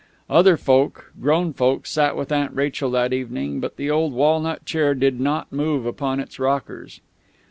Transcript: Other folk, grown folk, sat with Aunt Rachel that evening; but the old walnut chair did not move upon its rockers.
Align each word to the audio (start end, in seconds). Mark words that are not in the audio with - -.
Other 0.31 0.57
folk, 0.57 1.11
grown 1.21 1.53
folk, 1.53 1.85
sat 1.85 2.17
with 2.17 2.31
Aunt 2.31 2.55
Rachel 2.55 2.89
that 2.89 3.13
evening; 3.13 3.59
but 3.59 3.77
the 3.77 3.91
old 3.91 4.13
walnut 4.13 4.65
chair 4.65 4.95
did 4.95 5.19
not 5.19 5.51
move 5.53 5.85
upon 5.85 6.19
its 6.19 6.39
rockers. 6.39 7.01